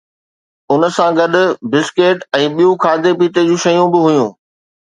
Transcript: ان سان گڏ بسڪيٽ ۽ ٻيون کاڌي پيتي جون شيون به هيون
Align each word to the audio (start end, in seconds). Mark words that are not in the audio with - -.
ان 0.71 0.81
سان 0.95 1.11
گڏ 1.19 1.33
بسڪيٽ 1.71 2.17
۽ 2.39 2.43
ٻيون 2.57 2.75
کاڌي 2.87 3.11
پيتي 3.23 3.41
جون 3.47 3.59
شيون 3.67 3.87
به 3.91 3.99
هيون 4.09 4.29